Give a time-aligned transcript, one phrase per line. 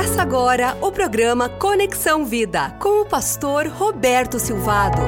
[0.00, 4.98] Começa agora o programa Conexão Vida com o pastor Roberto Silvado.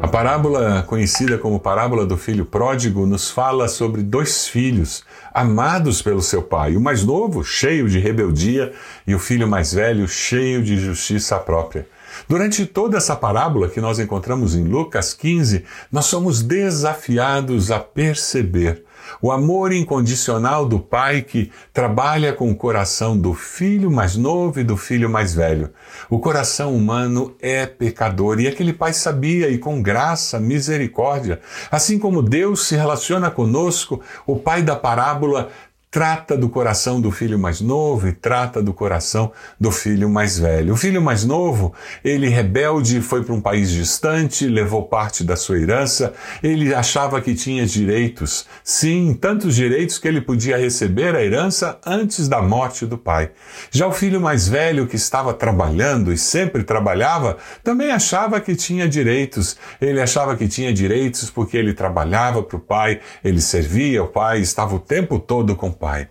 [0.00, 5.02] A parábola conhecida como parábola do filho pródigo nos fala sobre dois filhos
[5.34, 8.72] amados pelo seu pai, o mais novo, cheio de rebeldia,
[9.04, 11.88] e o filho mais velho, cheio de justiça própria.
[12.28, 18.84] Durante toda essa parábola que nós encontramos em Lucas 15, nós somos desafiados a perceber
[19.20, 24.64] o amor incondicional do pai que trabalha com o coração do filho mais novo e
[24.64, 25.70] do filho mais velho.
[26.10, 31.40] O coração humano é pecador e aquele pai sabia e com graça, misericórdia,
[31.70, 35.50] assim como Deus se relaciona conosco, o pai da parábola
[35.96, 40.74] trata do coração do filho mais novo e trata do coração do filho mais velho.
[40.74, 41.72] O filho mais novo,
[42.04, 47.34] ele rebelde, foi para um país distante, levou parte da sua herança, ele achava que
[47.34, 52.98] tinha direitos, sim, tantos direitos que ele podia receber a herança antes da morte do
[52.98, 53.30] pai.
[53.70, 58.86] Já o filho mais velho, que estava trabalhando e sempre trabalhava, também achava que tinha
[58.86, 59.56] direitos.
[59.80, 64.40] Ele achava que tinha direitos porque ele trabalhava para o pai, ele servia o pai,
[64.40, 66.08] estava o tempo todo com o pai pai.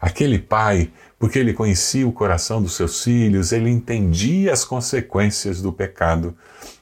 [0.00, 5.70] Aquele pai, porque ele conhecia o coração dos seus filhos, ele entendia as consequências do
[5.70, 6.34] pecado.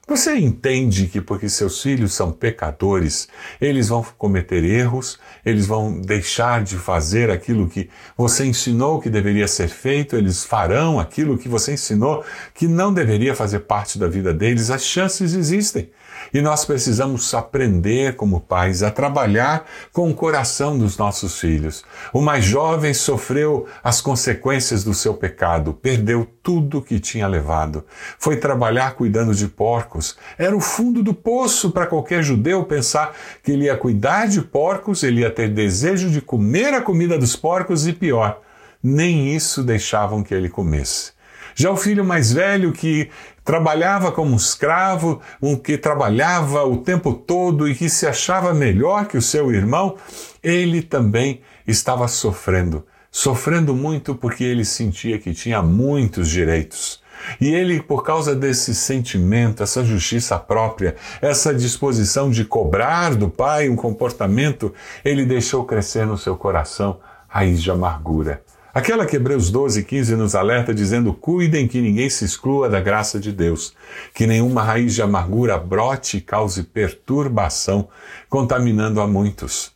[0.09, 3.27] Você entende que porque seus filhos são pecadores,
[3.61, 9.49] eles vão cometer erros, eles vão deixar de fazer aquilo que você ensinou que deveria
[9.49, 14.33] ser feito, eles farão aquilo que você ensinou que não deveria fazer parte da vida
[14.33, 15.91] deles, as chances existem.
[16.33, 21.85] E nós precisamos aprender, como pais, a trabalhar com o coração dos nossos filhos.
[22.13, 27.85] O mais jovem sofreu as consequências do seu pecado, perdeu tudo que tinha levado.
[28.19, 29.96] Foi trabalhar cuidando de porcos.
[30.39, 35.03] Era o fundo do poço para qualquer judeu pensar que ele ia cuidar de porcos,
[35.03, 38.41] ele ia ter desejo de comer a comida dos porcos e pior,
[38.83, 41.17] nem isso deixavam que ele comesse.
[41.55, 43.09] Já o filho mais velho, que
[43.43, 49.07] trabalhava como um escravo, um que trabalhava o tempo todo e que se achava melhor
[49.07, 49.97] que o seu irmão,
[50.43, 52.85] ele também estava sofrendo.
[53.11, 57.01] Sofrendo muito porque ele sentia que tinha muitos direitos.
[57.41, 63.69] E ele, por causa desse sentimento, essa justiça própria, essa disposição de cobrar do pai
[63.69, 64.73] um comportamento,
[65.05, 66.99] ele deixou crescer no seu coração
[67.29, 68.43] raiz de amargura.
[68.77, 73.19] Aquela que Hebreus 12, 15 nos alerta dizendo: Cuidem que ninguém se exclua da graça
[73.19, 73.75] de Deus,
[74.13, 77.89] que nenhuma raiz de amargura brote e cause perturbação,
[78.29, 79.73] contaminando a muitos.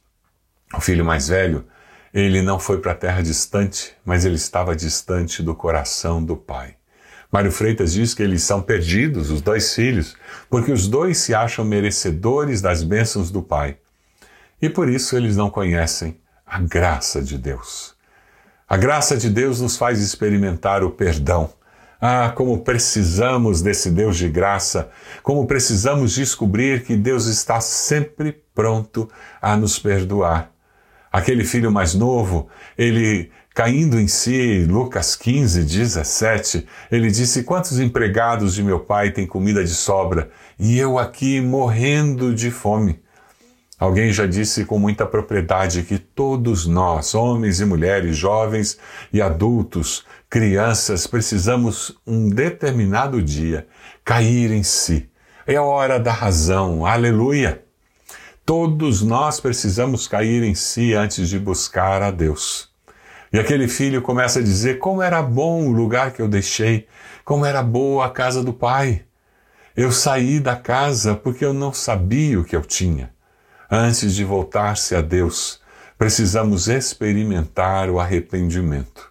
[0.75, 1.65] O filho mais velho,
[2.13, 6.80] ele não foi para a terra distante, mas ele estava distante do coração do pai.
[7.31, 10.17] Mário Freitas diz que eles são perdidos, os dois filhos,
[10.49, 13.77] porque os dois se acham merecedores das bênçãos do pai.
[14.61, 17.95] E por isso eles não conhecem a graça de Deus.
[18.69, 21.51] A graça de Deus nos faz experimentar o perdão.
[22.01, 24.91] Ah, como precisamos desse Deus de graça,
[25.23, 29.09] como precisamos descobrir que Deus está sempre pronto
[29.41, 30.51] a nos perdoar.
[31.13, 32.49] Aquele filho mais novo,
[32.79, 39.27] ele caindo em si, Lucas 15, 17, ele disse: Quantos empregados de meu pai têm
[39.27, 43.03] comida de sobra e eu aqui morrendo de fome?
[43.79, 48.79] Alguém já disse com muita propriedade que todos nós, homens e mulheres, jovens
[49.13, 53.67] e adultos, crianças, precisamos um determinado dia
[54.03, 55.11] cair em si.
[55.47, 56.87] É a hora da razão.
[56.87, 57.63] Aleluia!
[58.47, 62.70] Todos nós precisamos cair em si antes de buscar a Deus.
[63.33, 66.87] E aquele filho começa a dizer: Como era bom o lugar que eu deixei,
[67.25, 69.05] como era boa a casa do pai.
[69.77, 73.13] Eu saí da casa porque eu não sabia o que eu tinha.
[73.71, 75.61] Antes de voltar-se a Deus,
[75.97, 79.11] precisamos experimentar o arrependimento.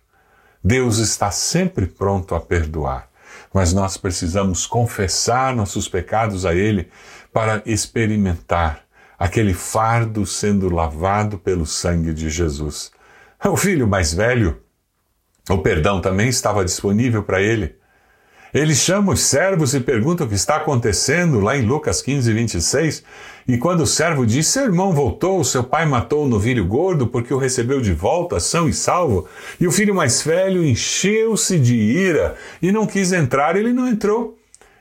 [0.62, 3.08] Deus está sempre pronto a perdoar,
[3.54, 6.90] mas nós precisamos confessar nossos pecados a Ele
[7.32, 8.82] para experimentar
[9.18, 12.92] aquele fardo sendo lavado pelo sangue de Jesus.
[13.46, 14.58] O filho mais velho,
[15.50, 17.76] o perdão também estava disponível para ele.
[18.54, 23.04] Ele chama os servos e pergunta o que está acontecendo, lá em Lucas 15, 26.
[23.48, 27.34] E quando o servo diz: Seu irmão voltou, seu pai matou o novilho gordo porque
[27.34, 29.28] o recebeu de volta, são e salvo.
[29.60, 34.36] E o filho mais velho encheu-se de ira e não quis entrar, ele não entrou.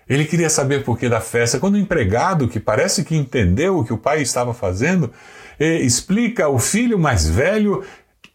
[0.09, 1.61] Ele queria saber por que da festa.
[1.61, 5.13] Quando o empregado, que parece que entendeu o que o pai estava fazendo,
[5.61, 7.85] eh, explica: o filho mais velho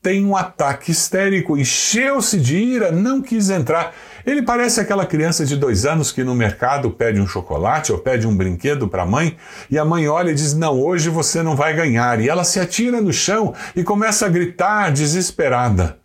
[0.03, 3.95] tem um ataque histérico, encheu-se de ira, não quis entrar.
[4.25, 8.27] Ele parece aquela criança de dois anos que no mercado pede um chocolate ou pede
[8.27, 9.37] um brinquedo para a mãe
[9.71, 12.19] e a mãe olha e diz: Não, hoje você não vai ganhar.
[12.19, 15.97] E ela se atira no chão e começa a gritar desesperada.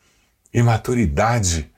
[0.54, 1.68] imaturidade,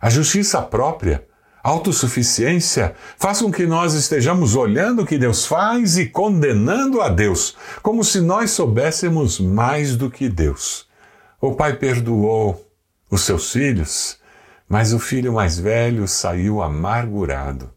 [0.00, 1.24] a justiça própria,
[1.62, 7.56] autossuficiência faz com que nós estejamos olhando o que Deus faz e condenando a Deus,
[7.82, 10.87] como se nós soubéssemos mais do que Deus.
[11.40, 12.68] O pai perdoou
[13.08, 14.18] os seus filhos,
[14.68, 17.70] mas o filho mais velho saiu amargurado.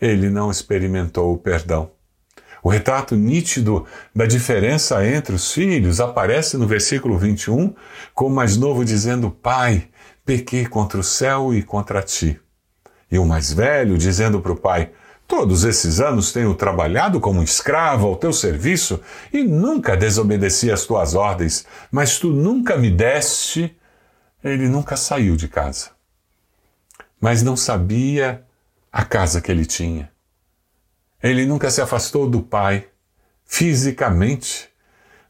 [0.00, 1.92] Ele não experimentou o perdão.
[2.60, 7.72] O retrato nítido da diferença entre os filhos aparece no versículo 21,
[8.12, 9.88] com o mais novo dizendo: Pai,
[10.24, 12.40] pequei contra o céu e contra ti.
[13.08, 14.90] E o mais velho dizendo para o pai:
[15.26, 19.00] Todos esses anos tenho trabalhado como escravo ao teu serviço
[19.32, 23.76] e nunca desobedeci às tuas ordens, mas tu nunca me deste.
[24.42, 25.90] Ele nunca saiu de casa.
[27.20, 28.44] Mas não sabia
[28.92, 30.12] a casa que ele tinha.
[31.20, 32.86] Ele nunca se afastou do pai
[33.44, 34.68] fisicamente,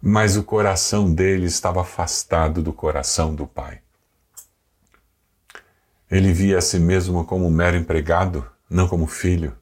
[0.02, 3.81] mas o coração dele estava afastado do coração do pai.
[6.10, 9.56] Ele via a si mesmo como um mero empregado, não como filho.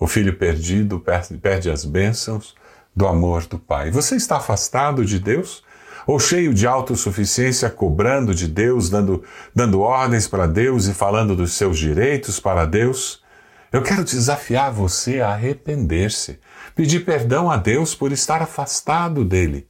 [0.00, 1.04] O filho perdido
[1.42, 2.54] perde as bênçãos
[2.96, 3.90] do amor do pai.
[3.90, 5.62] Você está afastado de Deus?
[6.06, 9.22] Ou cheio de autossuficiência, cobrando de Deus, dando,
[9.54, 13.22] dando ordens para Deus e falando dos seus direitos para Deus?
[13.70, 16.40] Eu quero desafiar você a arrepender-se,
[16.74, 19.68] pedir perdão a Deus por estar afastado dele,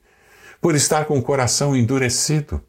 [0.60, 2.62] por estar com o coração endurecido.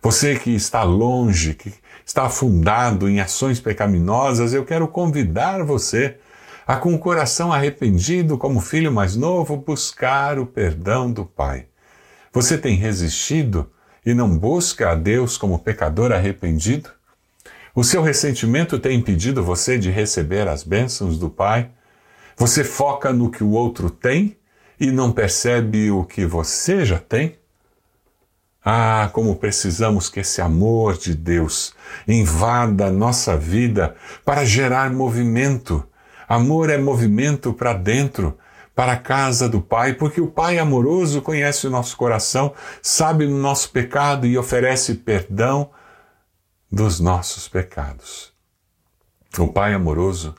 [0.00, 1.74] Você que está longe, que
[2.06, 6.16] está afundado em ações pecaminosas, eu quero convidar você
[6.66, 11.66] a, com o coração arrependido, como filho mais novo, buscar o perdão do Pai.
[12.32, 13.70] Você tem resistido
[14.04, 16.90] e não busca a Deus como pecador arrependido?
[17.74, 21.70] O seu ressentimento tem impedido você de receber as bênçãos do Pai?
[22.36, 24.36] Você foca no que o outro tem
[24.78, 27.36] e não percebe o que você já tem?
[28.64, 31.74] Ah, como precisamos que esse amor de Deus
[32.06, 35.84] invada a nossa vida para gerar movimento.
[36.32, 38.38] Amor é movimento para dentro,
[38.74, 43.30] para a casa do Pai, porque o Pai amoroso conhece o nosso coração, sabe o
[43.30, 45.70] nosso pecado e oferece perdão
[46.70, 48.32] dos nossos pecados.
[49.38, 50.34] O Pai amoroso,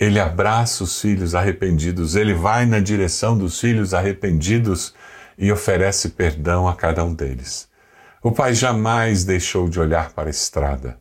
[0.00, 4.96] ele abraça os filhos arrependidos, ele vai na direção dos filhos arrependidos
[5.38, 7.68] e oferece perdão a cada um deles.
[8.20, 10.98] O pai jamais deixou de olhar para a estrada.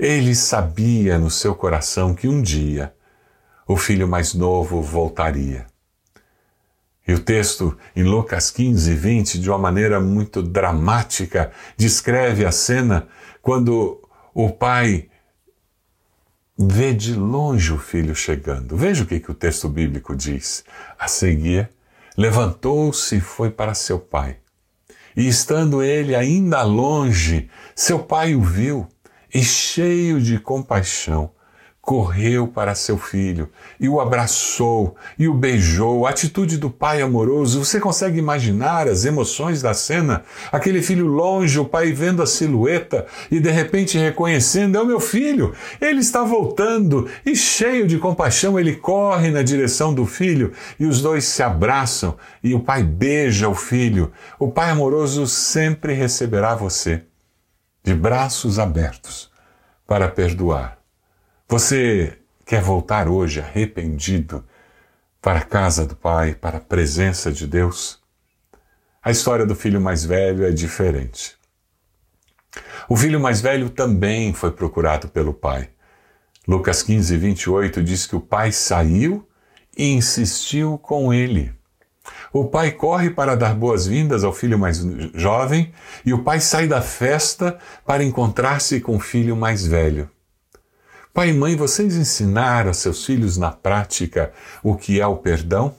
[0.00, 2.95] Ele sabia no seu coração que um dia
[3.66, 5.66] o filho mais novo voltaria.
[7.06, 13.06] E o texto, em Lucas 15, 20, de uma maneira muito dramática, descreve a cena
[13.40, 14.02] quando
[14.34, 15.08] o pai
[16.58, 18.76] vê de longe o filho chegando.
[18.76, 20.64] Veja o que, que o texto bíblico diz.
[20.98, 21.70] A seguir,
[22.16, 24.38] levantou-se e foi para seu pai.
[25.16, 28.88] E estando ele ainda longe, seu pai o viu
[29.32, 31.30] e, cheio de compaixão,
[31.86, 33.48] correu para seu filho
[33.78, 36.04] e o abraçou e o beijou.
[36.04, 40.24] A atitude do pai amoroso, você consegue imaginar as emoções da cena?
[40.50, 44.98] Aquele filho longe, o pai vendo a silhueta e de repente reconhecendo: é o meu
[44.98, 47.08] filho, ele está voltando.
[47.24, 52.16] E cheio de compaixão, ele corre na direção do filho e os dois se abraçam
[52.42, 54.10] e o pai beija o filho.
[54.40, 57.04] O pai amoroso sempre receberá você
[57.84, 59.30] de braços abertos
[59.86, 60.85] para perdoar
[61.48, 64.44] você quer voltar hoje arrependido
[65.22, 68.00] para a casa do Pai, para a presença de Deus?
[69.02, 71.36] A história do filho mais velho é diferente.
[72.88, 75.70] O filho mais velho também foi procurado pelo pai.
[76.46, 79.28] Lucas 15, 28 diz que o pai saiu
[79.76, 81.52] e insistiu com ele.
[82.32, 84.78] O pai corre para dar boas-vindas ao filho mais
[85.14, 85.72] jovem
[86.04, 90.10] e o pai sai da festa para encontrar-se com o filho mais velho.
[91.16, 95.74] Pai e mãe, vocês ensinaram a seus filhos na prática o que é o perdão?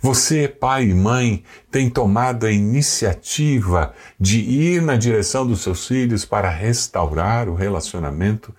[0.00, 6.24] Você, pai e mãe, tem tomado a iniciativa de ir na direção dos seus filhos
[6.24, 8.54] para restaurar o relacionamento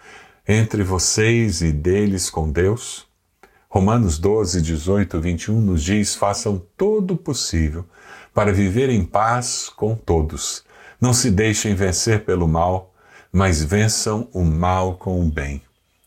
[0.47, 3.07] entre vocês e deles com Deus?
[3.67, 7.83] Romanos 12, 18, 21 nos diz: façam todo o possível
[8.31, 10.63] para viver em paz com todos.
[11.01, 12.93] Não se deixem vencer pelo mal,
[13.31, 15.63] mas vençam o mal com o bem.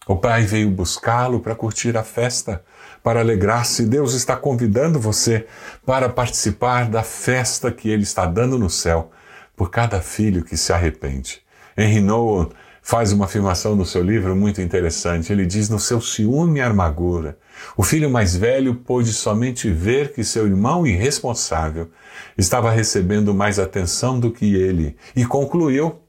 [0.07, 2.65] O pai veio buscá-lo para curtir a festa,
[3.03, 3.87] para alegrar-se.
[3.87, 5.47] Deus está convidando você
[5.87, 9.13] para participar da festa que ele está dando no céu
[9.57, 11.41] por cada filho que se arrepende.
[11.77, 12.51] Henry Noah
[12.83, 15.33] faz uma afirmação no seu livro muito interessante.
[15.33, 17.39] Ele diz: No seu ciúme e amargura,
[17.77, 21.89] o filho mais velho pôde somente ver que seu irmão irresponsável
[22.37, 26.01] estava recebendo mais atenção do que ele e concluiu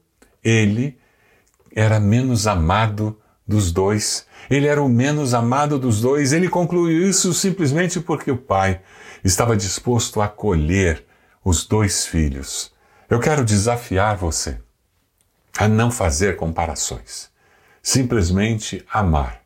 [0.42, 0.98] Ele
[1.74, 4.26] era menos amado dos dois.
[4.50, 6.32] Ele era o menos amado dos dois.
[6.32, 8.80] Ele concluiu isso simplesmente porque o pai
[9.22, 11.04] estava disposto a acolher
[11.44, 12.72] os dois filhos.
[13.08, 14.58] Eu quero desafiar você
[15.58, 17.30] a não fazer comparações.
[17.82, 19.42] Simplesmente amar.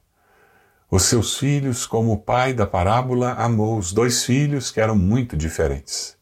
[0.90, 5.36] Os seus filhos, como o pai da parábola amou os dois filhos que eram muito
[5.36, 6.17] diferentes.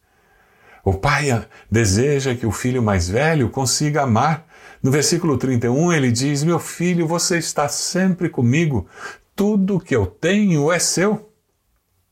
[0.87, 4.47] O pai deseja que o filho mais velho consiga amar.
[4.81, 8.87] No versículo 31 ele diz: Meu filho, você está sempre comigo,
[9.35, 11.29] tudo que eu tenho é seu.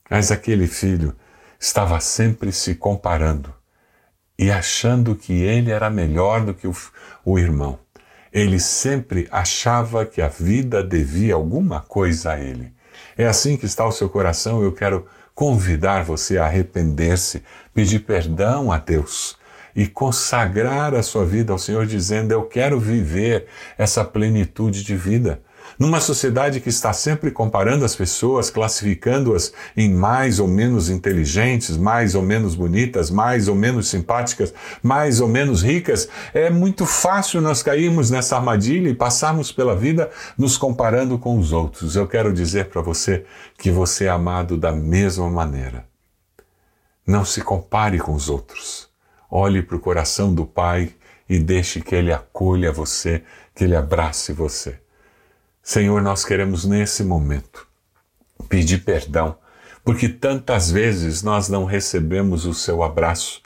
[0.09, 1.15] Mas aquele filho
[1.57, 3.55] estava sempre se comparando
[4.37, 6.75] e achando que ele era melhor do que o,
[7.23, 7.79] o irmão.
[8.29, 12.73] Ele sempre achava que a vida devia alguma coisa a ele.
[13.17, 14.61] É assim que está o seu coração.
[14.61, 19.37] Eu quero convidar você a arrepender-se, pedir perdão a Deus
[19.75, 23.45] e consagrar a sua vida ao Senhor, dizendo: Eu quero viver
[23.77, 25.41] essa plenitude de vida.
[25.77, 32.15] Numa sociedade que está sempre comparando as pessoas, classificando-as em mais ou menos inteligentes, mais
[32.15, 37.61] ou menos bonitas, mais ou menos simpáticas, mais ou menos ricas, é muito fácil nós
[37.61, 41.95] cairmos nessa armadilha e passarmos pela vida nos comparando com os outros.
[41.95, 43.25] Eu quero dizer para você
[43.57, 45.85] que você é amado da mesma maneira.
[47.05, 48.89] Não se compare com os outros.
[49.29, 50.91] Olhe para o coração do Pai
[51.29, 54.79] e deixe que Ele acolha você, que Ele abrace você.
[55.67, 57.65] Senhor, nós queremos nesse momento
[58.47, 59.35] pedir perdão,
[59.83, 63.41] porque tantas vezes nós não recebemos o seu abraço,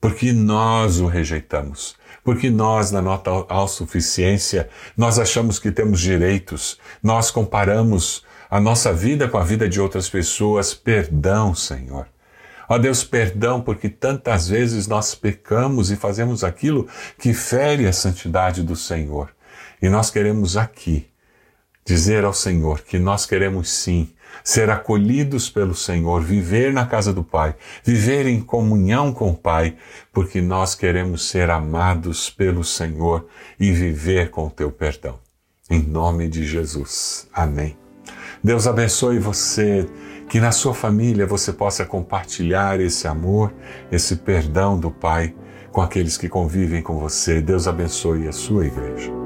[0.00, 7.30] porque nós o rejeitamos, porque nós, na nossa autossuficiência, nós achamos que temos direitos, nós
[7.30, 10.74] comparamos a nossa vida com a vida de outras pessoas.
[10.74, 12.08] Perdão, Senhor.
[12.68, 18.64] Ó Deus, perdão, porque tantas vezes nós pecamos e fazemos aquilo que fere a santidade
[18.64, 19.30] do Senhor.
[19.80, 21.06] E nós queremos aqui
[21.86, 24.10] dizer ao Senhor que nós queremos sim
[24.44, 29.76] ser acolhidos pelo Senhor, viver na casa do Pai, viver em comunhão com o Pai,
[30.12, 33.26] porque nós queremos ser amados pelo Senhor
[33.58, 35.18] e viver com o teu perdão.
[35.70, 37.28] Em nome de Jesus.
[37.32, 37.76] Amém.
[38.42, 39.88] Deus abençoe você,
[40.28, 43.52] que na sua família você possa compartilhar esse amor,
[43.90, 45.34] esse perdão do Pai
[45.72, 47.40] com aqueles que convivem com você.
[47.40, 49.25] Deus abençoe a sua igreja.